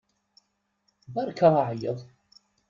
[1.13, 1.99] Beṛka aɛeyyeḍ!